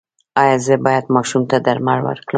ایا 0.41 0.55
زه 0.65 0.75
باید 0.85 1.05
ماشوم 1.15 1.43
ته 1.49 1.57
درمل 1.65 1.99
ورکړم؟ 2.03 2.29